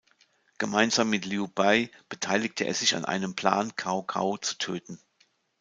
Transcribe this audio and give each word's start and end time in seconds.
Gemeinsam 0.57 1.11
mit 1.11 1.25
Liu 1.27 1.47
Bei 1.47 1.91
beteiligte 2.09 2.63
er 2.63 2.73
sich 2.73 2.95
an 2.95 3.05
einem 3.05 3.35
Plan, 3.35 3.75
Cao 3.75 4.01
Cao 4.01 4.35
zu 4.39 4.57
töten. 4.57 4.99